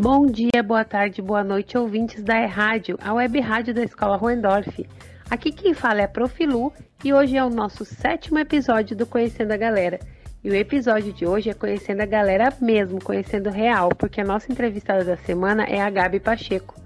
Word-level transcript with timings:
Bom 0.00 0.26
dia, 0.26 0.62
boa 0.64 0.84
tarde, 0.84 1.20
boa 1.20 1.42
noite, 1.42 1.76
ouvintes 1.76 2.22
da 2.22 2.40
E-Rádio, 2.40 2.96
a 3.02 3.12
web 3.12 3.40
rádio 3.40 3.74
da 3.74 3.82
Escola 3.82 4.16
Ruendorf. 4.16 4.88
Aqui 5.28 5.50
quem 5.50 5.74
fala 5.74 6.02
é 6.02 6.04
a 6.04 6.08
Profilu 6.08 6.72
e 7.04 7.12
hoje 7.12 7.36
é 7.36 7.44
o 7.44 7.50
nosso 7.50 7.84
sétimo 7.84 8.38
episódio 8.38 8.96
do 8.96 9.04
Conhecendo 9.04 9.50
a 9.50 9.56
Galera. 9.56 9.98
E 10.44 10.50
o 10.50 10.54
episódio 10.54 11.12
de 11.12 11.26
hoje 11.26 11.50
é 11.50 11.52
conhecendo 11.52 12.00
a 12.00 12.06
galera 12.06 12.54
mesmo, 12.60 13.02
conhecendo 13.02 13.50
real, 13.50 13.88
porque 13.88 14.20
a 14.20 14.24
nossa 14.24 14.52
entrevistada 14.52 15.04
da 15.04 15.16
semana 15.16 15.64
é 15.64 15.82
a 15.82 15.90
Gabi 15.90 16.20
Pacheco. 16.20 16.80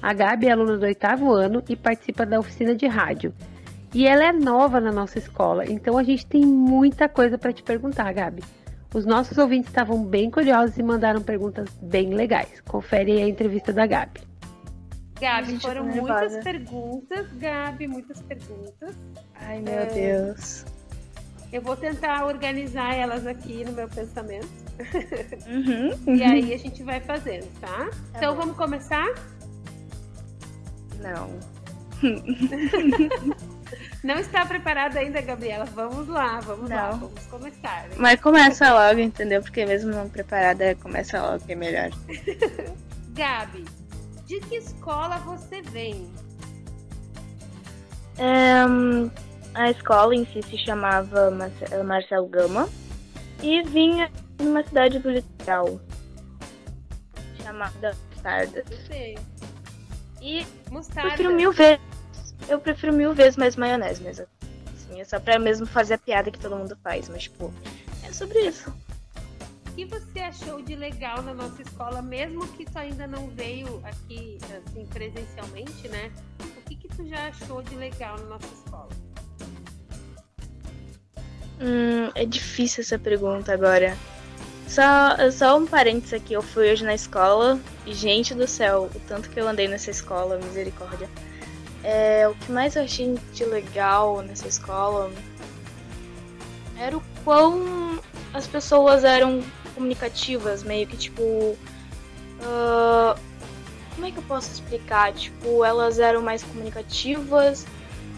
A 0.00 0.14
Gabi 0.14 0.46
é 0.46 0.52
aluna 0.52 0.78
do 0.78 0.86
oitavo 0.86 1.34
ano 1.34 1.62
e 1.68 1.76
participa 1.76 2.24
da 2.24 2.40
oficina 2.40 2.74
de 2.74 2.86
rádio. 2.86 3.34
E 3.92 4.06
ela 4.06 4.24
é 4.24 4.32
nova 4.32 4.80
na 4.80 4.90
nossa 4.90 5.18
escola, 5.18 5.66
então 5.66 5.98
a 5.98 6.02
gente 6.02 6.24
tem 6.24 6.40
muita 6.40 7.10
coisa 7.10 7.36
para 7.36 7.52
te 7.52 7.62
perguntar, 7.62 8.10
Gabi. 8.14 8.42
Os 8.94 9.04
nossos 9.04 9.36
ouvintes 9.36 9.68
estavam 9.68 10.04
bem 10.04 10.30
curiosos 10.30 10.78
e 10.78 10.82
mandaram 10.82 11.20
perguntas 11.20 11.68
bem 11.82 12.14
legais. 12.14 12.60
Confere 12.60 13.10
aí 13.10 13.22
a 13.24 13.28
entrevista 13.28 13.72
da 13.72 13.86
Gabi. 13.88 14.20
Gabi, 15.20 15.60
foram 15.60 15.84
muitas 15.84 16.44
perguntas, 16.44 17.26
Gabi, 17.32 17.88
muitas 17.88 18.22
perguntas. 18.22 18.94
Ai, 19.34 19.60
meu 19.60 19.74
é... 19.74 19.86
Deus. 19.86 20.64
Eu 21.52 21.60
vou 21.60 21.76
tentar 21.76 22.24
organizar 22.24 22.94
elas 22.94 23.26
aqui 23.26 23.64
no 23.64 23.72
meu 23.72 23.88
pensamento. 23.88 24.48
Uhum, 25.46 25.90
uhum. 26.06 26.16
E 26.16 26.22
aí 26.22 26.54
a 26.54 26.58
gente 26.58 26.82
vai 26.82 27.00
fazendo, 27.00 27.48
tá? 27.60 27.88
tá 27.88 27.90
então 28.16 28.34
bom. 28.34 28.42
vamos 28.42 28.56
começar? 28.56 29.06
Não. 31.00 31.30
Não 34.04 34.16
está 34.16 34.44
preparada 34.44 35.00
ainda, 35.00 35.22
Gabriela? 35.22 35.64
Vamos 35.64 36.06
lá, 36.08 36.38
vamos 36.40 36.68
não. 36.68 36.76
lá, 36.76 36.90
vamos 36.90 37.24
começar. 37.24 37.84
Né? 37.88 37.94
Mas 37.96 38.20
começa 38.20 38.70
logo, 38.70 39.00
entendeu? 39.00 39.40
Porque 39.40 39.64
mesmo 39.64 39.90
não 39.90 40.10
preparada, 40.10 40.74
começa 40.74 41.18
logo 41.22 41.42
que 41.42 41.52
é 41.52 41.56
melhor. 41.56 41.88
Gabi, 43.16 43.64
de 44.26 44.40
que 44.40 44.56
escola 44.56 45.16
você 45.20 45.62
vem? 45.62 46.06
Um, 48.18 49.10
a 49.54 49.70
escola 49.70 50.14
em 50.14 50.26
si 50.26 50.42
se 50.42 50.58
chamava 50.58 51.30
Marcelo 51.82 52.28
Gama 52.28 52.68
e 53.42 53.62
vinha 53.62 54.10
de 54.36 54.46
uma 54.46 54.62
cidade 54.64 54.98
do 54.98 55.10
litoral 55.10 55.80
chamada 57.42 57.96
Mostarda. 58.10 58.64
Sei. 58.86 59.16
E 60.20 60.46
Mostarda. 60.70 61.08
prefiro 61.08 61.34
mil 61.34 61.52
vezes 61.52 61.93
eu 62.48 62.58
prefiro 62.58 62.92
mil 62.92 63.14
vezes 63.14 63.36
mais 63.36 63.56
maionese 63.56 64.02
mesmo. 64.02 64.26
Assim, 64.74 65.00
é 65.00 65.04
só 65.04 65.18
pra 65.18 65.38
mesmo 65.38 65.66
fazer 65.66 65.94
a 65.94 65.98
piada 65.98 66.30
que 66.30 66.38
todo 66.38 66.56
mundo 66.56 66.76
faz, 66.82 67.08
mas 67.08 67.24
tipo, 67.24 67.52
é 68.02 68.12
sobre 68.12 68.40
isso. 68.40 68.72
O 69.68 69.72
que 69.74 69.84
você 69.86 70.20
achou 70.20 70.62
de 70.62 70.76
legal 70.76 71.20
na 71.22 71.34
nossa 71.34 71.60
escola, 71.60 72.00
mesmo 72.00 72.46
que 72.48 72.64
tu 72.64 72.78
ainda 72.78 73.06
não 73.06 73.28
veio 73.30 73.82
aqui 73.84 74.38
assim 74.56 74.86
presencialmente, 74.86 75.88
né? 75.88 76.12
O 76.40 76.60
que 76.62 76.76
que 76.76 76.88
tu 76.88 77.06
já 77.08 77.26
achou 77.26 77.60
de 77.62 77.74
legal 77.74 78.16
na 78.18 78.24
nossa 78.26 78.46
escola? 78.54 78.88
Hum, 81.60 82.10
é 82.14 82.24
difícil 82.24 82.82
essa 82.82 82.98
pergunta 82.98 83.52
agora. 83.52 83.96
Só, 84.68 85.30
só 85.30 85.58
um 85.58 85.66
parênteses 85.66 86.14
aqui, 86.14 86.34
eu 86.34 86.42
fui 86.42 86.72
hoje 86.72 86.84
na 86.84 86.94
escola 86.94 87.60
e, 87.86 87.94
gente 87.94 88.34
do 88.34 88.46
céu, 88.46 88.90
o 88.94 89.00
tanto 89.00 89.30
que 89.30 89.38
eu 89.38 89.46
andei 89.46 89.68
nessa 89.68 89.90
escola, 89.90 90.38
misericórdia. 90.38 91.08
É, 91.84 92.26
o 92.26 92.34
que 92.34 92.50
mais 92.50 92.74
eu 92.76 92.82
achei 92.82 93.14
de 93.34 93.44
legal 93.44 94.22
nessa 94.22 94.48
escola 94.48 95.12
era 96.78 96.96
o 96.96 97.02
quão 97.22 98.00
as 98.32 98.46
pessoas 98.46 99.04
eram 99.04 99.42
comunicativas, 99.74 100.62
meio 100.62 100.86
que 100.86 100.96
tipo. 100.96 101.22
Uh, 101.22 103.18
como 103.94 104.06
é 104.06 104.10
que 104.10 104.16
eu 104.16 104.22
posso 104.24 104.50
explicar? 104.50 105.12
Tipo, 105.12 105.64
elas 105.64 105.98
eram 105.98 106.22
mais 106.22 106.42
comunicativas, 106.42 107.66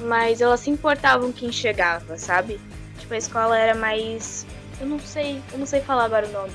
mas 0.00 0.41
elas 0.41 0.60
se 0.60 0.71
importavam 0.71 1.32
quem 1.32 1.50
chegava, 1.53 2.16
sabe? 2.16 2.60
Tipo, 2.99 3.15
a 3.15 3.19
escola 3.19 3.59
era 3.59 3.75
mais. 3.75 4.47
Eu 4.81 4.87
não 4.87 4.99
sei, 5.00 5.43
eu 5.53 5.59
não 5.59 5.66
sei 5.66 5.81
falar 5.81 6.05
agora 6.05 6.26
o 6.26 6.32
nome. 6.32 6.53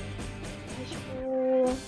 Mas 0.78 0.88
tipo. 0.88 1.78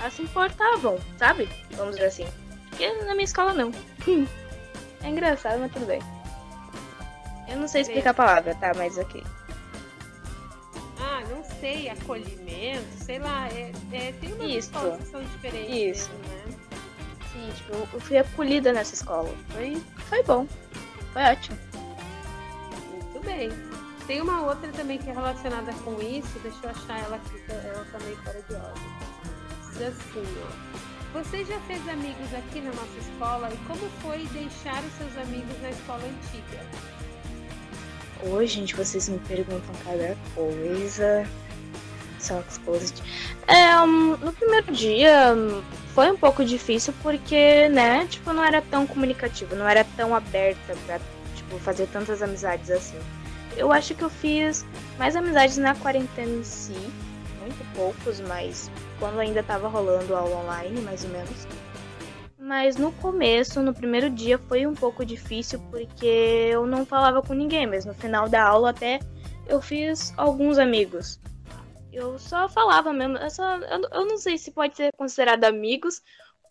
Elas 0.00 0.12
se 0.12 0.22
importavam, 0.22 0.98
sabe? 1.16 1.48
Vamos 1.72 1.94
dizer 1.94 2.08
assim. 2.08 2.26
Porque 2.68 2.92
na 3.04 3.14
minha 3.14 3.24
escola 3.24 3.54
não. 3.54 3.72
É 5.02 5.08
engraçado, 5.08 5.60
mas 5.60 5.72
tudo 5.72 5.86
bem. 5.86 6.00
Eu 7.48 7.56
não 7.58 7.68
sei 7.68 7.82
explicar 7.82 8.10
a 8.10 8.14
palavra, 8.14 8.54
tá? 8.54 8.72
Mas 8.76 8.98
ok. 8.98 9.22
Ah, 11.00 11.22
não 11.30 11.42
sei, 11.60 11.88
acolhimento, 11.88 13.04
sei 13.04 13.18
lá, 13.18 13.48
é, 13.48 13.72
é, 13.92 14.12
tem 14.20 14.32
uma 14.34 14.44
Isso. 14.44 14.70
que 14.70 15.06
são 15.06 15.22
diferentes. 15.22 16.00
Isso. 16.00 16.10
Mesmo, 16.10 16.28
né? 16.28 16.58
Sim, 17.32 17.52
tipo, 17.54 17.72
eu 17.72 18.00
fui 18.00 18.18
acolhida 18.18 18.72
nessa 18.72 18.94
escola. 18.94 19.30
Foi, 19.50 19.82
foi 20.08 20.22
bom. 20.24 20.46
Foi 21.12 21.22
ótimo. 21.22 21.58
Muito 22.92 23.20
bem. 23.24 23.50
Tem 24.06 24.20
uma 24.20 24.42
outra 24.46 24.70
também 24.72 24.98
que 24.98 25.10
é 25.10 25.12
relacionada 25.12 25.72
com 25.84 26.00
isso, 26.00 26.38
deixa 26.42 26.58
eu 26.62 26.70
achar 26.70 26.98
ela 26.98 27.16
aqui, 27.16 27.44
ela 27.48 27.84
tá 27.92 27.98
fora 28.24 28.42
de 28.42 28.54
ordem. 28.54 28.82
Diz 29.72 29.82
assim, 29.82 30.24
ó. 30.44 30.87
Você 31.12 31.42
já 31.44 31.58
fez 31.60 31.88
amigos 31.88 32.34
aqui 32.34 32.60
na 32.60 32.70
nossa 32.70 32.98
escola 32.98 33.50
e 33.50 33.56
como 33.66 33.80
foi 34.02 34.18
deixar 34.32 34.82
os 34.84 34.92
seus 34.92 35.16
amigos 35.16 35.60
na 35.62 35.70
escola 35.70 36.02
antiga? 36.04 36.60
Oi, 38.30 38.46
gente, 38.46 38.74
vocês 38.76 39.08
me 39.08 39.18
perguntam 39.20 39.74
cada 39.84 40.16
coisa. 40.34 41.26
São 42.18 42.40
exposed. 42.40 43.02
É, 43.46 43.80
um, 43.80 44.16
no 44.18 44.32
primeiro 44.32 44.70
dia 44.72 45.34
foi 45.94 46.10
um 46.10 46.16
pouco 46.16 46.44
difícil 46.44 46.92
porque, 47.02 47.68
né, 47.70 48.06
tipo, 48.06 48.32
não 48.32 48.44
era 48.44 48.60
tão 48.60 48.86
comunicativo, 48.86 49.56
não 49.56 49.68
era 49.68 49.84
tão 49.96 50.14
aberta 50.14 50.76
pra, 50.84 51.00
tipo, 51.34 51.58
fazer 51.60 51.86
tantas 51.86 52.20
amizades 52.20 52.70
assim. 52.70 52.98
Eu 53.56 53.72
acho 53.72 53.94
que 53.94 54.02
eu 54.02 54.10
fiz 54.10 54.66
mais 54.98 55.16
amizades 55.16 55.56
na 55.56 55.74
quarentena 55.74 56.30
em 56.30 56.44
si, 56.44 56.76
muito 57.40 57.74
poucos, 57.74 58.20
mas 58.20 58.70
quando 58.98 59.18
ainda 59.18 59.40
estava 59.40 59.68
rolando 59.68 60.14
aula 60.14 60.36
online, 60.36 60.80
mais 60.80 61.04
ou 61.04 61.10
menos. 61.10 61.46
Mas 62.38 62.76
no 62.76 62.92
começo, 62.92 63.62
no 63.62 63.74
primeiro 63.74 64.08
dia, 64.08 64.38
foi 64.38 64.66
um 64.66 64.74
pouco 64.74 65.04
difícil 65.04 65.60
porque 65.70 66.06
eu 66.06 66.66
não 66.66 66.86
falava 66.86 67.20
com 67.20 67.34
ninguém, 67.34 67.66
mas 67.66 67.84
no 67.84 67.92
final 67.92 68.28
da 68.28 68.42
aula 68.42 68.70
até 68.70 69.00
eu 69.46 69.60
fiz 69.60 70.14
alguns 70.16 70.58
amigos. 70.58 71.20
Eu 71.92 72.18
só 72.18 72.48
falava 72.48 72.92
mesmo, 72.92 73.16
eu, 73.16 73.30
só, 73.30 73.56
eu, 73.56 73.80
eu 73.92 74.06
não 74.06 74.16
sei 74.16 74.38
se 74.38 74.50
pode 74.50 74.76
ser 74.76 74.92
considerado 74.96 75.44
amigos 75.44 76.02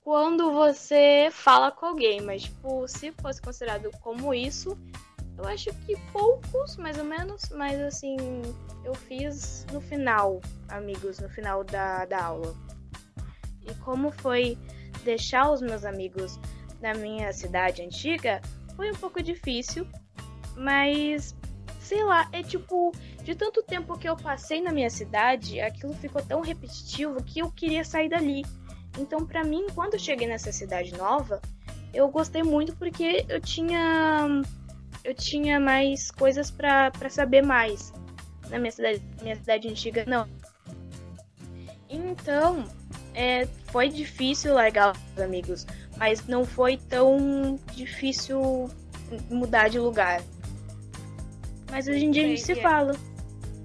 quando 0.03 0.51
você 0.51 1.29
fala 1.31 1.71
com 1.71 1.85
alguém, 1.85 2.21
mas 2.21 2.43
tipo, 2.43 2.87
se 2.87 3.11
fosse 3.13 3.41
considerado 3.41 3.89
como 4.01 4.33
isso, 4.33 4.77
eu 5.37 5.45
acho 5.45 5.69
que 5.85 5.95
poucos, 6.11 6.77
mais 6.77 6.97
ou 6.97 7.03
menos, 7.03 7.49
mas 7.51 7.79
assim, 7.79 8.17
eu 8.83 8.95
fiz 8.95 9.65
no 9.71 9.79
final, 9.79 10.41
amigos, 10.69 11.19
no 11.19 11.29
final 11.29 11.63
da, 11.63 12.05
da 12.05 12.23
aula. 12.23 12.55
E 13.61 13.73
como 13.75 14.11
foi 14.11 14.57
deixar 15.03 15.51
os 15.51 15.61
meus 15.61 15.85
amigos 15.85 16.39
na 16.81 16.93
minha 16.93 17.31
cidade 17.31 17.81
antiga, 17.81 18.41
foi 18.75 18.91
um 18.91 18.95
pouco 18.95 19.21
difícil, 19.21 19.87
mas 20.55 21.35
sei 21.79 22.03
lá, 22.03 22.27
é 22.33 22.43
tipo, 22.43 22.91
de 23.23 23.33
tanto 23.33 23.63
tempo 23.63 23.97
que 23.97 24.09
eu 24.09 24.17
passei 24.17 24.61
na 24.61 24.71
minha 24.71 24.89
cidade, 24.89 25.61
aquilo 25.61 25.93
ficou 25.93 26.21
tão 26.21 26.41
repetitivo 26.41 27.23
que 27.23 27.39
eu 27.39 27.51
queria 27.51 27.83
sair 27.85 28.09
dali. 28.09 28.43
Então, 28.99 29.25
para 29.25 29.43
mim, 29.43 29.67
quando 29.73 29.93
eu 29.93 29.99
cheguei 29.99 30.27
nessa 30.27 30.51
cidade 30.51 30.93
nova, 30.97 31.41
eu 31.93 32.09
gostei 32.09 32.43
muito 32.43 32.75
porque 32.75 33.25
eu 33.29 33.39
tinha 33.39 34.41
eu 35.07 35.13
tinha 35.13 35.57
mais 35.57 36.11
coisas 36.11 36.51
para 36.51 36.91
saber 37.09 37.41
mais. 37.41 37.93
Na 38.49 38.59
minha 38.59 38.71
cidade, 38.71 39.01
minha 39.21 39.37
cidade 39.37 39.69
antiga, 39.69 40.03
não. 40.05 40.27
Então, 41.89 42.65
é, 43.15 43.47
foi 43.67 43.87
difícil 43.87 44.53
largar 44.53 44.91
os 44.91 45.21
amigos, 45.21 45.65
mas 45.95 46.27
não 46.27 46.43
foi 46.43 46.75
tão 46.75 47.57
difícil 47.73 48.69
mudar 49.29 49.69
de 49.69 49.79
lugar. 49.79 50.21
Mas 51.71 51.87
hoje 51.87 52.03
em 52.03 52.11
dia 52.11 52.25
a 52.25 52.27
gente 52.27 52.41
se 52.41 52.51
é, 52.51 52.61
fala. 52.61 52.93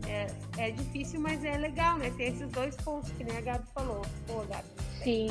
É, 0.06 0.26
é 0.58 0.70
difícil, 0.70 1.18
mas 1.18 1.44
é 1.44 1.58
legal, 1.58 1.98
né? 1.98 2.12
Tem 2.16 2.28
esses 2.28 2.48
dois 2.50 2.76
pontos 2.76 3.10
que 3.10 3.24
nem 3.24 3.36
a 3.36 3.40
Gabi 3.40 3.64
falou. 3.74 4.02
Pô, 4.28 4.44
Gabi. 4.44 4.68
Sim. 5.02 5.26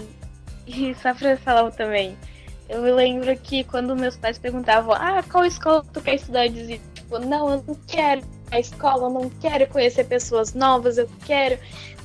E 0.68 0.94
só 0.96 1.14
pra 1.14 1.38
falar 1.38 1.72
também, 1.72 2.18
eu 2.72 2.82
me 2.82 2.92
lembro 2.92 3.36
que 3.38 3.64
quando 3.66 3.96
meus 3.96 4.16
pais 4.16 4.38
perguntavam, 4.38 4.94
ah, 4.94 5.22
qual 5.30 5.46
escola 5.46 5.84
tu 5.92 6.02
quer 6.02 6.16
estudar? 6.16 6.48
Eu 6.48 6.54
dizia, 6.54 6.80
tipo, 6.94 7.20
não, 7.20 7.50
eu 7.52 7.64
não 7.68 7.76
quero 7.88 8.22
a 8.50 8.60
escola, 8.60 9.08
eu 9.08 9.10
não 9.10 9.30
quero 9.30 9.68
conhecer 9.68 10.06
pessoas 10.06 10.54
novas, 10.54 10.98
eu 10.98 11.10
quero 11.26 11.60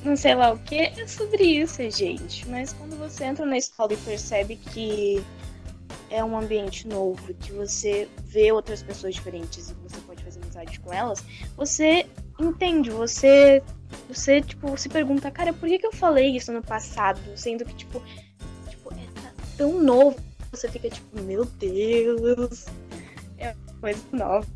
não 0.05 0.17
sei 0.17 0.35
lá 0.35 0.53
o 0.53 0.59
que. 0.59 0.77
É 0.77 1.07
sobre 1.07 1.45
isso, 1.45 1.89
gente. 1.91 2.49
Mas 2.49 2.73
quando 2.73 2.97
você 2.97 3.25
entra 3.25 3.47
na 3.47 3.57
escola 3.57 3.93
e 3.93 3.97
percebe 3.97 4.57
que 4.57 5.25
é 6.11 6.25
um 6.25 6.39
ambiente 6.39 6.87
novo, 6.87 7.35
que 7.35 7.53
você 7.53 8.09
vê 8.25 8.53
outras 8.53 8.83
pessoas 8.83 9.15
diferentes 9.15 9.71
e 9.71 9.75
você 9.75 10.01
pode 10.01 10.23
fazer 10.23 10.41
amizade 10.41 10.81
com 10.81 10.93
elas, 10.93 11.25
você 11.57 12.07
entende, 12.41 12.91
você 12.91 13.63
você, 14.09 14.41
tipo, 14.41 14.77
se 14.77 14.89
pergunta, 14.89 15.31
cara, 15.31 15.53
por 15.53 15.69
que, 15.69 15.79
que 15.79 15.87
eu 15.87 15.93
falei 15.93 16.37
isso 16.37 16.53
no 16.53 16.61
passado? 16.61 17.21
Sendo 17.37 17.65
que, 17.65 17.75
tipo, 17.75 18.03
tipo 18.69 18.93
é 18.95 19.07
tão 19.57 19.81
novo. 19.81 20.17
Você 20.57 20.71
fica 20.71 20.89
tipo, 20.89 21.21
meu 21.23 21.45
Deus. 21.45 22.65
É 23.37 23.55
coisa 23.79 24.03
nova. 24.11 24.47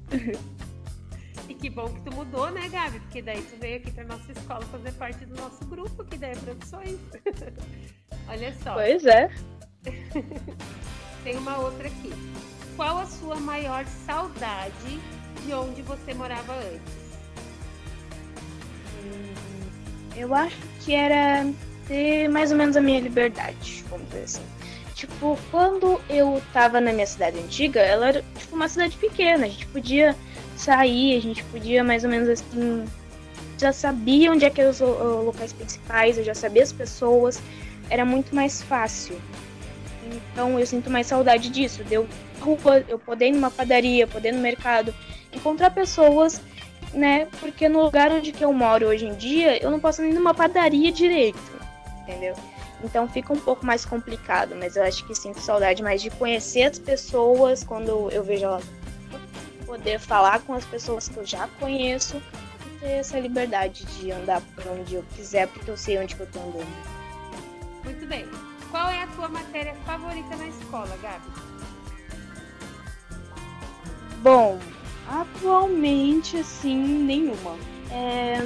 E 1.46 1.54
que 1.54 1.68
bom 1.68 1.92
que 1.92 2.00
tu 2.02 2.14
mudou, 2.14 2.50
né, 2.50 2.68
Gabi? 2.70 3.00
Porque 3.00 3.20
daí 3.20 3.42
tu 3.42 3.56
veio 3.60 3.76
aqui 3.76 3.90
pra 3.90 4.04
nossa 4.04 4.32
escola 4.32 4.62
fazer 4.62 4.92
parte 4.92 5.26
do 5.26 5.36
nosso 5.36 5.62
grupo, 5.66 6.02
que 6.04 6.16
daí 6.16 6.32
é 6.32 6.36
produções. 6.36 6.98
Olha 8.28 8.54
só. 8.62 8.74
Pois 8.74 9.04
é. 9.04 9.30
Tem 11.22 11.36
uma 11.36 11.58
outra 11.58 11.86
aqui. 11.86 12.10
Qual 12.76 12.96
a 12.96 13.06
sua 13.06 13.36
maior 13.36 13.84
saudade 14.06 15.00
de 15.44 15.52
onde 15.52 15.82
você 15.82 16.14
morava 16.14 16.54
antes? 16.54 17.10
Eu 20.16 20.34
acho 20.34 20.56
que 20.80 20.94
era 20.94 21.44
ter 21.86 22.28
mais 22.28 22.50
ou 22.52 22.56
menos 22.56 22.76
a 22.76 22.80
minha 22.80 23.00
liberdade, 23.00 23.84
vamos 23.90 24.08
dizer 24.08 24.22
assim. 24.22 24.59
Tipo, 25.00 25.38
quando 25.50 25.98
eu 26.10 26.42
tava 26.52 26.78
na 26.78 26.92
minha 26.92 27.06
cidade 27.06 27.38
antiga, 27.38 27.80
ela 27.80 28.08
era 28.08 28.24
tipo 28.36 28.54
uma 28.54 28.68
cidade 28.68 28.98
pequena, 28.98 29.46
a 29.46 29.48
gente 29.48 29.66
podia 29.68 30.14
sair, 30.58 31.16
a 31.16 31.20
gente 31.22 31.42
podia 31.44 31.82
mais 31.82 32.04
ou 32.04 32.10
menos 32.10 32.28
assim. 32.28 32.84
Já 33.56 33.72
sabia 33.72 34.30
onde 34.30 34.44
é 34.44 34.50
que 34.50 34.60
eram 34.60 34.70
os 34.70 34.80
locais 34.80 35.54
principais, 35.54 36.18
eu 36.18 36.24
já 36.24 36.34
sabia 36.34 36.62
as 36.62 36.70
pessoas, 36.70 37.40
era 37.88 38.04
muito 38.04 38.34
mais 38.34 38.60
fácil. 38.60 39.18
Então 40.04 40.60
eu 40.60 40.66
sinto 40.66 40.90
mais 40.90 41.06
saudade 41.06 41.48
disso, 41.48 41.82
de 41.82 41.94
eu, 41.94 42.06
eu 42.86 42.98
poder 42.98 43.28
ir 43.28 43.32
numa 43.32 43.50
padaria, 43.50 44.06
poder 44.06 44.28
ir 44.28 44.32
no 44.32 44.42
mercado, 44.42 44.94
encontrar 45.32 45.70
pessoas 45.70 46.42
né? 46.92 47.26
Porque 47.38 47.70
no 47.70 47.84
lugar 47.84 48.10
onde 48.10 48.32
que 48.32 48.44
eu 48.44 48.52
moro 48.52 48.88
hoje 48.88 49.06
em 49.06 49.14
dia, 49.14 49.62
eu 49.62 49.70
não 49.70 49.80
posso 49.80 50.02
nem 50.02 50.12
numa 50.12 50.34
padaria 50.34 50.90
direito, 50.90 51.40
entendeu? 52.02 52.34
Então 52.82 53.08
fica 53.08 53.32
um 53.32 53.38
pouco 53.38 53.64
mais 53.64 53.84
complicado, 53.84 54.54
mas 54.56 54.76
eu 54.76 54.82
acho 54.82 55.06
que 55.06 55.14
sinto 55.14 55.40
saudade 55.40 55.82
mais 55.82 56.00
de 56.00 56.10
conhecer 56.10 56.62
as 56.62 56.78
pessoas 56.78 57.62
quando 57.62 58.10
eu 58.10 58.22
vejo 58.22 58.44
elas 58.44 58.64
poder 59.66 60.00
falar 60.00 60.40
com 60.40 60.54
as 60.54 60.64
pessoas 60.64 61.08
que 61.08 61.16
eu 61.16 61.24
já 61.24 61.46
conheço 61.60 62.20
e 62.66 62.80
ter 62.80 62.90
essa 62.92 63.18
liberdade 63.20 63.84
de 63.84 64.10
andar 64.10 64.40
por 64.40 64.66
onde 64.66 64.96
eu 64.96 65.04
quiser, 65.14 65.46
porque 65.48 65.70
eu 65.70 65.76
sei 65.76 65.98
onde 65.98 66.16
que 66.16 66.22
eu 66.22 66.26
tô 66.26 66.40
andando. 66.40 66.66
Muito 67.84 68.06
bem. 68.06 68.26
Qual 68.70 68.88
é 68.88 69.02
a 69.02 69.06
tua 69.08 69.28
matéria 69.28 69.74
favorita 69.86 70.36
na 70.36 70.48
escola, 70.48 70.96
Gabi? 71.00 71.24
Bom, 74.22 74.58
Atualmente, 75.10 76.36
assim, 76.36 76.78
nenhuma. 76.78 77.56
É, 77.90 78.38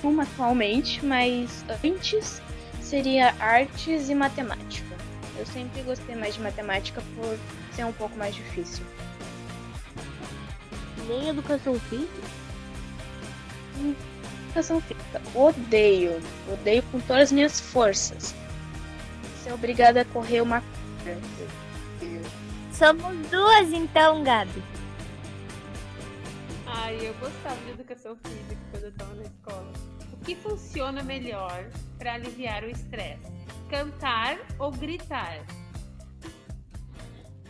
uma 0.00 0.22
atualmente, 0.22 1.04
mas 1.04 1.64
antes 1.84 2.40
seria 2.88 3.34
artes 3.38 4.08
e 4.08 4.14
matemática. 4.14 4.96
Eu 5.38 5.44
sempre 5.46 5.82
gostei 5.82 6.16
mais 6.16 6.34
de 6.34 6.40
matemática 6.40 7.02
por 7.14 7.38
ser 7.74 7.84
um 7.84 7.92
pouco 7.92 8.16
mais 8.16 8.34
difícil. 8.34 8.82
Nem 11.06 11.28
educação 11.28 11.78
física? 11.78 12.28
Educação 14.46 14.80
física. 14.80 15.22
Odeio. 15.34 16.18
Odeio 16.50 16.82
com 16.84 16.98
todas 17.00 17.24
as 17.24 17.32
minhas 17.32 17.60
forças. 17.60 18.34
Ser 19.44 19.52
obrigada 19.52 20.00
a 20.00 20.04
correr 20.06 20.40
uma. 20.40 20.62
Somos 22.72 23.16
duas 23.28 23.70
então, 23.70 24.24
Gabi. 24.24 24.62
Ai, 26.66 26.98
eu 27.02 27.14
gostava 27.14 27.56
de 27.66 27.70
educação 27.70 28.16
física 28.24 28.56
quando 28.70 28.84
eu 28.84 28.90
estava 28.90 29.14
na 29.14 29.22
escola. 29.22 29.97
Que 30.28 30.36
funciona 30.36 31.02
melhor 31.02 31.70
para 31.96 32.12
aliviar 32.12 32.62
o 32.62 32.68
estresse? 32.68 33.32
Cantar 33.70 34.36
ou 34.58 34.70
gritar? 34.70 35.38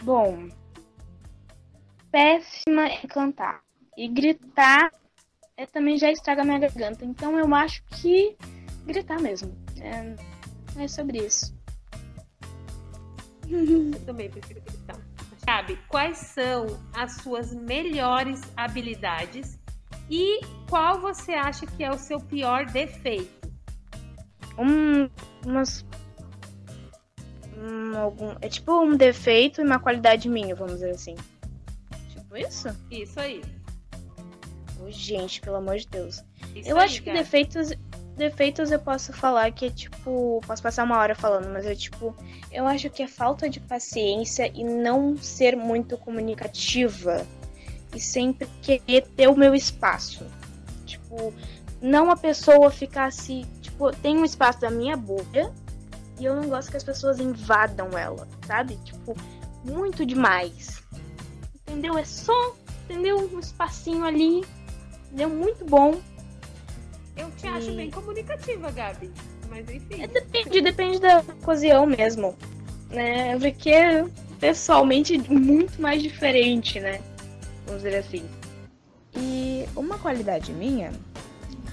Bom, 0.04 0.48
péssima 2.12 2.86
em 2.86 3.08
cantar. 3.08 3.64
E 3.96 4.06
gritar 4.06 4.92
é, 5.56 5.66
também 5.66 5.98
já 5.98 6.12
estraga 6.12 6.44
minha 6.44 6.60
garganta. 6.60 7.04
Então 7.04 7.36
eu 7.36 7.52
acho 7.52 7.82
que 8.00 8.36
gritar 8.86 9.20
mesmo. 9.20 9.52
É, 9.80 10.84
é 10.84 10.86
sobre 10.86 11.19
isso. 11.19 11.52
Eu 13.50 14.06
também 14.06 14.30
prefiro 14.30 14.60
gritar. 14.60 15.00
Sabe, 15.38 15.76
quais 15.88 16.19
são 16.19 16.78
as 16.94 17.16
suas 17.16 17.52
melhores 17.52 18.40
habilidades 18.56 19.58
e 20.10 20.40
qual 20.69 21.00
você 21.00 21.32
acha 21.32 21.66
que 21.66 21.84
é 21.84 21.90
o 21.90 21.99
seu 21.99 22.20
pior 22.20 22.66
defeito? 22.66 23.49
Um, 24.58 25.08
umas, 25.46 25.84
um, 27.56 27.96
algum, 27.96 28.34
é 28.40 28.49
tipo 28.49 28.72
um 28.81 28.96
defeito 28.96 29.60
e 29.60 29.64
uma 29.64 29.78
qualidade 29.78 30.28
minha, 30.28 30.55
vamos 30.55 30.75
dizer 30.75 30.90
assim. 30.90 31.14
Tipo 32.10 32.37
isso? 32.37 32.69
Isso 32.90 33.20
aí. 33.20 33.43
Oh, 34.81 34.90
gente, 34.90 35.40
pelo 35.40 35.56
amor 35.56 35.76
de 35.76 35.88
Deus. 35.88 36.22
Isso 36.54 36.69
eu 36.69 36.78
aí, 36.78 36.84
acho 36.84 37.02
que 37.02 37.11
cara. 37.11 37.19
defeitos 37.19 37.72
defeitos 38.19 38.70
eu 38.70 38.78
posso 38.81 39.12
falar 39.12 39.50
que 39.52 39.66
é 39.66 39.70
tipo. 39.70 40.43
Posso 40.46 40.62
passar 40.62 40.84
uma 40.84 40.99
hora 40.99 41.14
falando, 41.14 41.49
mas 41.50 41.64
é 41.64 41.75
tipo. 41.75 42.14
Eu 42.52 42.66
acho 42.66 42.90
que 42.90 43.02
é 43.02 43.08
falta 43.08 43.49
de 43.49 43.61
paciência 43.61 44.50
e 44.54 44.64
não 44.64 45.16
ser 45.16 45.56
muito 45.56 45.96
comunicativa. 45.96 47.25
E 47.94 48.00
sempre 48.00 48.49
querer 48.62 49.06
ter 49.17 49.29
o 49.29 49.37
meu 49.37 49.55
espaço. 49.55 50.26
Tipo, 50.85 51.32
não 51.81 52.11
a 52.11 52.17
pessoa 52.17 52.70
ficar 52.70 53.06
assim. 53.06 53.46
Tipo, 53.61 53.90
tem 53.96 54.17
um 54.19 54.25
espaço 54.25 54.61
da 54.61 54.70
minha 54.70 54.96
bolha 54.96 55.52
e 56.19 56.25
eu 56.25 56.35
não 56.35 56.49
gosto 56.49 56.70
que 56.70 56.76
as 56.76 56.85
pessoas 56.85 57.19
invadam 57.19 57.96
ela, 57.96 58.29
sabe? 58.46 58.76
Tipo, 58.85 59.17
muito 59.64 60.05
demais. 60.05 60.82
Entendeu? 61.67 61.96
É 61.96 62.05
só, 62.05 62.55
entendeu? 62.85 63.31
Um 63.32 63.38
espacinho 63.38 64.05
ali. 64.05 64.44
Deu 65.12 65.31
muito 65.31 65.64
bom 65.64 65.99
eu 67.19 67.31
te 67.32 67.49
acho 67.49 67.73
bem 67.73 67.90
comunicativa, 67.90 68.70
Gabi. 68.70 69.11
Mas 69.50 69.69
enfim. 69.69 70.02
É, 70.02 70.06
depende, 70.06 70.61
depende 70.61 71.00
da 71.00 71.19
ocasião 71.19 71.85
mesmo. 71.85 72.37
Né? 72.90 73.37
Porque 73.38 73.73
pessoalmente 74.38 75.19
muito 75.29 75.82
mais 75.82 76.00
diferente, 76.00 76.79
né? 76.79 77.00
Vamos 77.69 77.82
dizer 77.82 77.99
assim. 77.99 78.26
E 79.15 79.67
uma 79.76 79.99
qualidade 79.99 80.53
minha, 80.53 80.91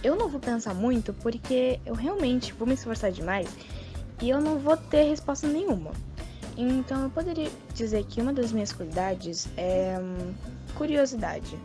eu 0.03 0.15
não 0.15 0.27
vou 0.27 0.41
pensar 0.41 0.73
muito 0.73 1.13
porque 1.13 1.79
eu 1.85 1.95
realmente 1.95 2.51
vou 2.53 2.67
me 2.67 2.73
esforçar 2.73 3.11
demais 3.11 3.47
e 4.21 4.29
eu 4.29 4.41
não 4.41 4.59
vou 4.59 4.75
ter 4.75 5.03
resposta 5.03 5.47
nenhuma. 5.47 5.91
Então 6.57 7.03
eu 7.03 7.09
poderia 7.09 7.49
dizer 7.73 8.03
que 8.05 8.21
uma 8.21 8.33
das 8.33 8.51
minhas 8.51 8.73
qualidades 8.73 9.47
é 9.55 9.97
hum, 9.99 10.33
curiosidade. 10.75 11.57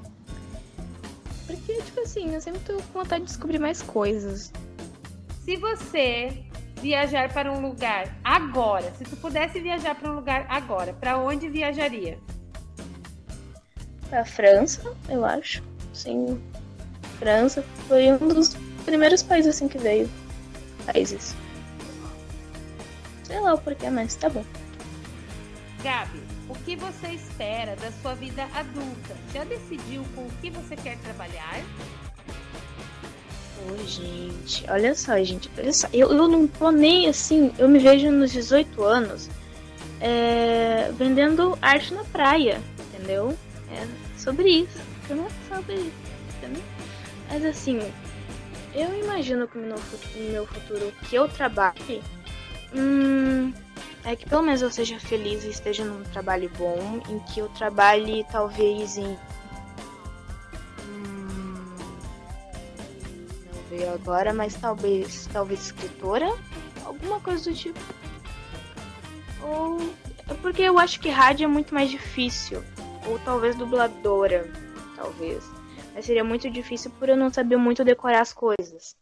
Porque, 1.45 1.83
tipo 1.83 2.01
assim, 2.01 2.33
eu 2.33 2.41
sempre 2.41 2.61
tô 2.61 2.75
com 2.75 3.01
vontade 3.01 3.23
de 3.23 3.31
descobrir 3.31 3.59
mais 3.59 3.83
coisas. 3.83 4.53
Se 5.45 5.57
você 5.57 6.45
viajar 6.81 7.33
para 7.33 7.53
um 7.53 7.61
lugar 7.61 8.17
agora, 8.23 8.93
se 8.95 9.03
tu 9.05 9.17
pudesse 9.17 9.61
viajar 9.61 9.97
para 9.97 10.11
um 10.13 10.15
lugar 10.15 10.47
agora, 10.49 10.93
para 10.93 11.19
onde 11.19 11.49
viajaria? 11.49 12.19
Pra 14.11 14.25
França, 14.25 14.93
eu 15.09 15.25
acho. 15.25 15.63
Sim. 15.95 16.41
França 17.19 17.65
foi 17.87 18.13
um 18.13 18.29
dos 18.29 18.57
primeiros 18.85 19.23
países 19.23 19.55
assim 19.55 19.69
que 19.69 19.79
veio. 19.79 20.11
Países. 20.85 21.35
Sei 23.23 23.39
lá 23.39 23.55
o 23.55 23.59
porquê, 23.59 23.89
mas 23.89 24.17
tá 24.17 24.29
bom. 24.29 24.45
Gabi, 25.85 26.21
o 26.49 26.55
que 26.57 26.75
você 26.77 27.09
espera 27.09 27.77
da 27.77 27.93
sua 28.03 28.15
vida 28.15 28.43
adulta? 28.55 29.17
Já 29.33 29.45
decidiu 29.45 30.05
com 30.15 30.23
o 30.23 30.31
que 30.43 30.51
você 30.51 30.75
quer 30.75 30.99
trabalhar? 30.99 31.63
Oi, 33.71 33.87
gente. 33.87 34.69
Olha 34.69 34.95
só, 34.95 35.23
gente. 35.23 35.49
Olha 35.57 35.73
só. 35.73 35.87
Eu, 35.93 36.11
eu 36.11 36.27
não 36.27 36.49
tô 36.49 36.71
nem 36.71 37.09
assim. 37.09 37.53
Eu 37.59 37.69
me 37.69 37.79
vejo 37.79 38.11
nos 38.11 38.33
18 38.33 38.83
anos 38.83 39.31
é, 40.01 40.91
vendendo 40.97 41.57
arte 41.61 41.95
na 41.95 42.05
praia, 42.05 42.61
entendeu? 42.89 43.37
É 43.73 43.87
sobre 44.19 44.49
isso. 44.49 44.79
Eu 45.09 45.17
não 45.17 45.27
é 45.27 45.31
sobre 45.49 45.75
isso, 45.75 45.93
entendeu? 46.37 46.63
Mas 47.29 47.45
assim, 47.45 47.79
eu 48.75 48.95
imagino 49.03 49.49
que 49.49 49.59
no 49.59 49.67
meu, 50.31 50.47
futuro 50.47 50.93
que 51.09 51.17
eu 51.17 51.29
trabalhe. 51.29 52.03
Hum, 52.75 53.53
é 54.05 54.15
que 54.15 54.29
pelo 54.29 54.43
menos 54.43 54.63
eu 54.63 54.71
seja 54.71 54.99
feliz 55.01 55.45
e 55.45 55.51
esteja 55.51 55.85
num 55.85 56.05
trabalho 56.05 56.51
bom, 56.57 57.01
em 57.09 57.19
que 57.21 57.41
eu 57.41 57.49
trabalhe 57.51 58.25
talvez 58.31 58.97
em. 58.97 59.19
Hum, 60.85 61.75
não 63.53 63.63
veio 63.69 63.93
agora, 63.93 64.33
mas 64.33 64.55
talvez. 64.55 65.29
Talvez 65.33 65.67
escritora? 65.67 66.33
Alguma 66.85 67.21
coisa 67.21 67.51
do 67.51 67.57
tipo. 67.57 67.81
Ou. 69.43 69.95
Porque 70.41 70.63
eu 70.63 70.79
acho 70.79 71.01
que 71.01 71.09
rádio 71.09 71.45
é 71.45 71.49
muito 71.49 71.75
mais 71.75 71.91
difícil. 71.91 72.63
Ou 73.07 73.19
talvez 73.21 73.57
dubladora. 73.57 74.51
Talvez. 74.97 75.45
Mas 75.95 76.05
seria 76.05 76.25
muito 76.25 76.51
difícil 76.51 76.91
por 76.93 77.09
eu 77.09 77.17
não 77.17 77.33
saber 77.33 77.57
muito 77.57 77.85
decorar 77.85 78.21
as 78.21 78.33
coisas. 78.33 78.97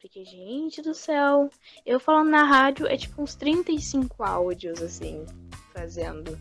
Porque, 0.00 0.24
gente 0.24 0.82
do 0.82 0.94
céu, 0.94 1.48
eu 1.86 2.00
falando 2.00 2.30
na 2.30 2.42
rádio 2.42 2.88
é 2.88 2.96
tipo 2.96 3.22
uns 3.22 3.36
35 3.36 4.24
áudios, 4.24 4.82
assim, 4.82 5.24
fazendo. 5.72 6.36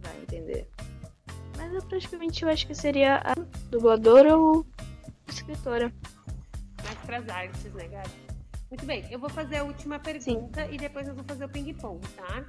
Vai 0.00 0.16
entender. 0.22 0.68
Mas 1.56 1.74
eu 1.74 1.82
praticamente 1.82 2.44
eu 2.44 2.48
acho 2.48 2.66
que 2.66 2.74
seria 2.74 3.16
a 3.24 3.34
dubladora 3.70 4.36
ou 4.36 4.64
escritora. 5.26 5.92
Mais 6.84 6.98
pras 6.98 7.28
artes, 7.28 7.72
né, 7.74 7.88
Gabi? 7.88 8.10
Muito 8.70 8.86
bem, 8.86 9.04
eu 9.10 9.18
vou 9.18 9.30
fazer 9.30 9.56
a 9.56 9.64
última 9.64 9.98
pergunta 9.98 10.66
Sim. 10.66 10.74
e 10.74 10.76
depois 10.76 11.08
eu 11.08 11.14
vou 11.14 11.24
fazer 11.24 11.44
o 11.44 11.48
ping-pong, 11.48 12.00
tá? 12.16 12.44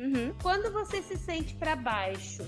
Uhum. 0.00 0.32
Quando 0.42 0.72
você 0.72 1.02
se 1.02 1.18
sente 1.18 1.54
para 1.54 1.76
baixo, 1.76 2.42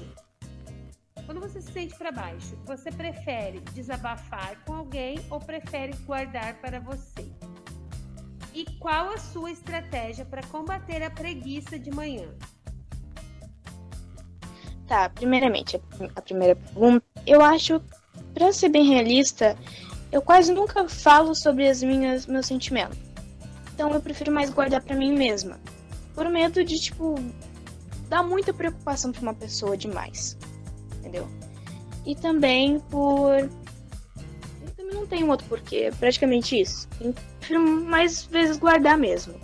quando 1.27 1.39
você 1.39 1.61
se 1.61 1.71
sente 1.71 1.95
para 1.97 2.11
baixo, 2.11 2.57
você 2.65 2.91
prefere 2.91 3.61
desabafar 3.75 4.57
com 4.65 4.73
alguém 4.73 5.19
ou 5.29 5.39
prefere 5.39 5.95
guardar 6.07 6.55
para 6.63 6.81
você? 6.81 7.31
E 8.55 8.65
qual 8.79 9.11
a 9.11 9.19
sua 9.19 9.51
estratégia 9.51 10.25
para 10.25 10.43
combater 10.45 11.03
a 11.03 11.11
preguiça 11.11 11.79
de 11.79 11.91
manhã? 11.91 12.27
Tá, 14.87 15.11
primeiramente, 15.11 15.79
a 16.17 16.23
primeira 16.23 16.57
pergunta, 16.57 17.05
eu 17.27 17.43
acho, 17.43 17.83
para 18.33 18.51
ser 18.51 18.71
bem 18.71 18.89
realista, 18.89 19.59
eu 20.11 20.23
quase 20.23 20.53
nunca 20.53 20.89
falo 20.89 21.35
sobre 21.35 21.69
as 21.69 21.83
minhas 21.83 22.27
meus 22.27 22.47
sentimentos. 22.47 22.99
Então 23.75 23.91
eu 23.93 24.01
prefiro 24.01 24.33
mais 24.33 24.49
guardar 24.49 24.83
para 24.83 24.97
mim 24.97 25.13
mesma, 25.13 25.61
por 26.15 26.29
medo 26.29 26.65
de 26.65 26.79
tipo 26.79 27.15
dar 28.09 28.23
muita 28.23 28.53
preocupação 28.53 29.13
para 29.13 29.23
uma 29.23 29.35
pessoa 29.35 29.77
demais 29.77 30.37
entendeu? 31.03 31.29
E 32.07 32.15
também 32.15 32.79
por. 32.91 33.39
Eu 33.39 34.71
também 34.77 34.95
não 34.95 35.07
tem 35.07 35.25
um 35.25 35.29
outro 35.29 35.47
porquê, 35.49 35.77
é 35.77 35.91
praticamente 35.91 36.61
isso. 36.61 36.89
Eu 37.01 37.15
prefiro 37.39 37.61
mais 37.61 38.25
vezes 38.25 38.57
guardar 38.57 38.97
mesmo. 38.97 39.35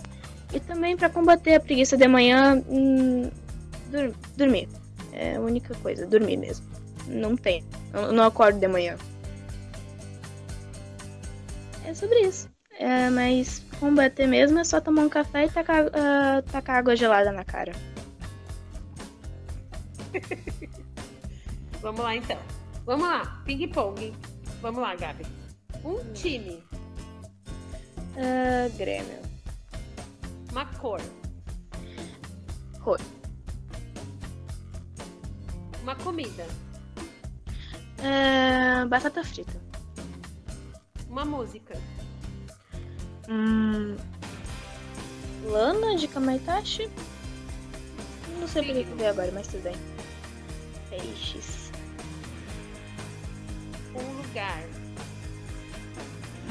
E 0.53 0.59
também 0.59 0.97
para 0.97 1.09
combater 1.09 1.55
a 1.55 1.59
preguiça 1.59 1.95
de 1.95 2.07
manhã, 2.07 2.63
hum, 2.67 3.29
dur 3.91 4.13
dormir. 4.35 4.67
É 5.13 5.35
a 5.35 5.41
única 5.41 5.75
coisa, 5.75 6.07
dormir 6.07 6.37
mesmo. 6.37 6.65
Não 7.07 7.35
tem. 7.35 7.63
Eu 7.93 8.11
não 8.11 8.23
acordo 8.23 8.59
de 8.59 8.67
manhã. 8.67 8.97
É 11.85 11.93
sobre 11.93 12.19
isso. 12.21 12.49
É, 12.79 13.09
mas 13.09 13.63
combater 13.79 14.27
mesmo 14.27 14.59
é 14.59 14.63
só 14.63 14.81
tomar 14.81 15.03
um 15.03 15.09
café 15.09 15.45
e 15.45 15.49
tacar, 15.49 15.85
uh, 15.85 16.41
tacar 16.51 16.77
água 16.77 16.95
gelada 16.95 17.31
na 17.31 17.43
cara. 17.43 17.71
Vamos 21.81 22.01
lá 22.01 22.15
então. 22.15 22.37
Vamos 22.85 23.07
lá, 23.07 23.41
ping-pong. 23.45 24.13
Vamos 24.61 24.81
lá, 24.81 24.95
Gabi. 24.95 25.25
Um 25.83 25.97
time. 26.13 26.63
Uh, 28.15 28.77
Grêmio. 28.77 29.19
Uma 30.51 30.65
cor. 30.65 30.99
Cor. 32.83 32.99
Uma 35.81 35.95
comida. 35.95 36.45
Uh, 37.99 38.87
batata 38.89 39.23
frita. 39.23 39.57
Uma 41.09 41.23
música. 41.23 41.75
Hum, 43.29 43.95
Lana 45.45 45.95
de 45.95 46.07
Kamaitachi. 46.07 46.89
Não 48.39 48.47
sei 48.47 48.63
por 48.63 48.73
que 48.73 49.03
eu 49.03 49.09
agora, 49.09 49.31
mas 49.33 49.47
tudo 49.47 49.63
bem. 49.63 49.75
Peixes 50.89 51.69
um 53.99 54.13
lugar? 54.13 54.63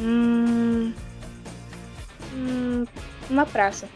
Hum, 0.00 0.92
hum, 2.32 2.86
uma 3.30 3.46
praça. 3.46 3.88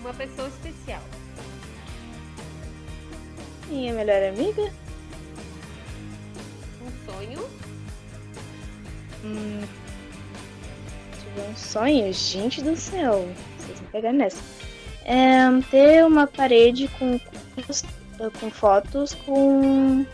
Uma 0.00 0.14
pessoa 0.14 0.48
especial. 0.48 1.02
Minha 3.68 3.92
melhor 3.92 4.22
amiga. 4.22 4.72
Um 6.82 7.10
sonho. 7.10 7.48
Hum, 9.24 9.66
um 11.40 11.56
sonho, 11.56 12.12
gente 12.12 12.62
do 12.62 12.76
céu. 12.76 13.28
Vocês 13.58 13.78
vão 13.80 13.90
pegar 13.90 14.12
nessa. 14.12 14.42
É, 15.04 15.38
ter 15.70 16.04
uma 16.04 16.26
parede 16.26 16.88
com, 16.98 17.18
com 18.40 18.50
fotos 18.50 19.14
com 19.14 20.04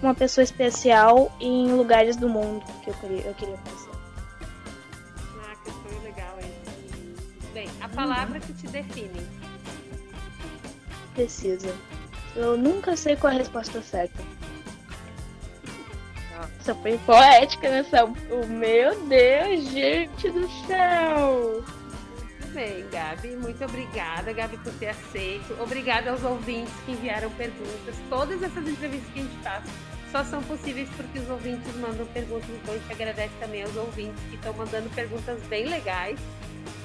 com 0.00 0.06
uma 0.06 0.14
pessoa 0.14 0.42
especial 0.44 1.34
em 1.40 1.72
lugares 1.72 2.16
do 2.16 2.28
mundo 2.28 2.64
que 2.82 2.90
eu 2.90 2.94
queria, 2.94 3.20
eu 3.22 3.34
queria 3.34 3.56
conhecer. 3.56 3.90
Ah, 5.40 5.56
que 5.64 5.70
foi 5.70 6.00
legal, 6.04 6.36
hein? 6.40 6.52
Bem, 7.52 7.68
a 7.80 7.88
palavra 7.88 8.38
que 8.38 8.52
te 8.52 8.66
define. 8.68 9.26
Precisa. 11.14 11.74
Eu 12.36 12.56
nunca 12.56 12.96
sei 12.96 13.16
qual 13.16 13.32
é 13.32 13.36
a 13.36 13.38
resposta 13.38 13.82
certa. 13.82 14.22
Foi 16.82 16.98
poética 16.98 17.68
nessa. 17.68 18.04
Oh, 18.04 18.46
meu 18.46 18.98
Deus, 19.06 19.70
gente 19.70 20.30
do 20.30 20.48
céu! 20.66 21.64
Muito 22.40 22.54
bem, 22.54 22.84
Gabi. 22.90 23.36
Muito 23.36 23.64
obrigada, 23.64 24.32
Gabi, 24.32 24.56
por 24.58 24.72
ter 24.74 24.88
aceito. 24.88 25.56
Obrigada 25.60 26.10
aos 26.10 26.22
ouvintes 26.22 26.72
que 26.84 26.92
enviaram 26.92 27.30
perguntas. 27.30 27.94
Todas 28.08 28.42
essas 28.42 28.66
entrevistas 28.66 29.12
que 29.12 29.20
a 29.20 29.22
gente 29.22 29.36
faz 29.42 29.64
só 30.10 30.24
são 30.24 30.42
possíveis 30.42 30.88
porque 30.96 31.18
os 31.18 31.28
ouvintes 31.28 31.74
mandam 31.76 32.06
perguntas. 32.06 32.48
Então 32.48 32.74
a 32.74 32.78
gente 32.78 32.92
agradece 32.92 33.34
também 33.40 33.62
aos 33.62 33.76
ouvintes 33.76 34.22
que 34.30 34.36
estão 34.36 34.54
mandando 34.54 34.88
perguntas 34.90 35.40
bem 35.48 35.66
legais. 35.66 36.18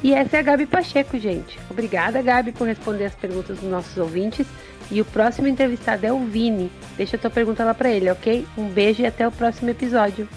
E 0.03 0.13
essa 0.13 0.36
é 0.38 0.39
a 0.39 0.43
Gabi 0.43 0.65
Pacheco, 0.65 1.17
gente. 1.17 1.57
Obrigada, 1.69 2.22
Gabi, 2.22 2.51
por 2.51 2.67
responder 2.67 3.05
as 3.05 3.15
perguntas 3.15 3.57
dos 3.60 3.69
nossos 3.69 3.98
ouvintes. 3.98 4.45
E 4.92 5.02
o 5.02 5.06
próximo 5.06 5.48
entrevistado 5.48 6.06
é 6.06 6.12
o 6.12 6.20
Vini. 6.20 6.72
Deixa 6.98 7.16
a 7.16 7.20
tua 7.20 7.30
pergunta 7.30 7.63
lá 7.63 7.74
para 7.74 7.90
ele, 7.90 8.10
ok? 8.10 8.46
Um 8.58 8.68
beijo 8.68 9.02
e 9.02 9.06
até 9.06 9.28
o 9.28 9.32
próximo 9.32 9.70
episódio. 9.70 10.28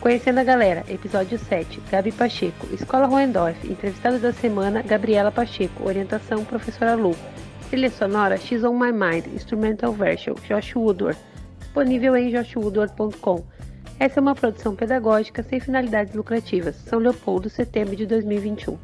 Conhecendo 0.00 0.40
a 0.40 0.44
galera, 0.44 0.84
episódio 0.88 1.38
7, 1.38 1.80
Gabi 1.90 2.10
Pacheco, 2.10 2.66
Escola 2.72 3.06
Roendorf, 3.06 3.70
entrevistada 3.70 4.18
da 4.18 4.32
semana, 4.32 4.82
Gabriela 4.82 5.30
Pacheco, 5.30 5.86
orientação, 5.86 6.44
professora 6.44 6.94
Lu. 6.94 7.14
Trilha 7.70 7.90
sonora, 7.90 8.36
X 8.36 8.64
on 8.64 8.76
My 8.76 8.92
Mind, 8.92 9.26
instrumental 9.34 9.92
version, 9.92 10.34
Josh 10.48 10.74
Woodward 10.74 11.18
disponível 11.72 12.14
em 12.14 12.30
joshwoodward.com. 12.30 13.42
Essa 13.98 14.20
é 14.20 14.22
uma 14.22 14.34
produção 14.34 14.76
pedagógica 14.76 15.42
sem 15.42 15.58
finalidades 15.58 16.14
lucrativas. 16.14 16.76
São 16.76 16.98
Leopoldo, 16.98 17.48
setembro 17.48 17.96
de 17.96 18.04
2021. 18.04 18.76